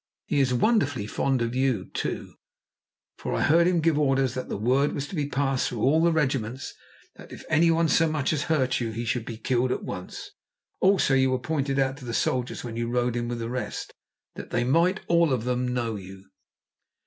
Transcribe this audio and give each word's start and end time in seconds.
He 0.25 0.39
is 0.39 0.51
wonderfully 0.51 1.05
fond 1.05 1.43
of 1.43 1.53
you, 1.53 1.85
too, 1.93 2.33
for 3.19 3.35
I 3.35 3.41
heard 3.43 3.67
him 3.67 3.81
give 3.81 3.99
orders 3.99 4.33
that 4.33 4.49
the 4.49 4.57
word 4.57 4.93
was 4.93 5.07
to 5.09 5.15
be 5.15 5.29
passed 5.29 5.69
through 5.69 5.83
all 5.83 6.01
the 6.01 6.11
regiments 6.11 6.73
that 7.17 7.31
if 7.31 7.45
anyone 7.49 7.87
so 7.87 8.09
much 8.09 8.33
as 8.33 8.45
hurt 8.45 8.79
you, 8.79 8.89
he 8.91 9.05
should 9.05 9.25
be 9.25 9.37
killed 9.37 9.71
at 9.71 9.83
once. 9.83 10.31
Also, 10.79 11.13
you 11.13 11.29
were 11.29 11.37
pointed 11.37 11.77
out 11.77 11.97
to 11.97 12.05
the 12.05 12.15
soldiers 12.15 12.63
when 12.63 12.75
you 12.75 12.87
rode 12.89 13.15
in 13.15 13.27
with 13.27 13.37
the 13.37 13.47
rest, 13.47 13.93
that 14.33 14.49
they 14.49 14.63
might 14.63 15.01
all 15.07 15.31
of 15.31 15.43
them 15.43 15.71
know 15.71 15.95
you." 15.95 16.31